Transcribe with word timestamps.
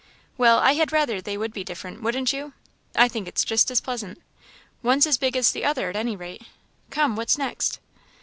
"Well, 0.35 0.57
I 0.57 0.71
had 0.73 0.91
rather 0.91 1.21
they 1.21 1.37
would 1.37 1.53
be 1.53 1.63
different 1.63 2.01
wouldn't 2.01 2.33
you? 2.33 2.53
I 2.95 3.07
think 3.07 3.27
it's 3.27 3.43
just 3.43 3.69
as 3.69 3.79
pleasant. 3.81 4.19
One's 4.81 5.05
as 5.05 5.15
big 5.19 5.37
as 5.37 5.51
the 5.51 5.63
other 5.63 5.91
at 5.91 5.95
any 5.95 6.15
rate. 6.15 6.41
Come, 6.89 7.15
what's 7.15 7.37
next?" 7.37 7.79